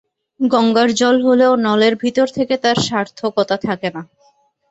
গঙ্গার 0.39 0.89
জল 0.93 1.17
হলেও 1.27 1.53
নলের 1.65 1.93
ভিতর 1.95 2.27
থেকে 2.37 2.55
তার 2.57 2.77
সার্থকতা 2.87 3.55
থাকে 3.67 3.89
না। 3.89 4.01